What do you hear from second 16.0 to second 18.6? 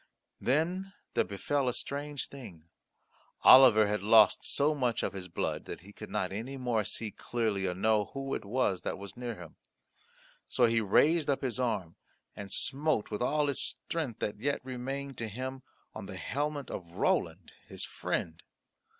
the helmet of Roland his friend.